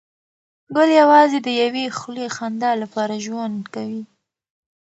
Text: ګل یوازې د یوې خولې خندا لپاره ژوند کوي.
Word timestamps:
ګل 0.75 0.89
یوازې 1.01 1.37
د 1.45 1.49
یوې 1.61 1.85
خولې 1.97 2.27
خندا 2.35 2.71
لپاره 2.81 3.21
ژوند 3.25 3.57
کوي. 3.73 4.03